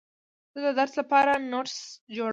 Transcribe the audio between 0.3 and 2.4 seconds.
زه د درس لپاره نوټس جوړوم.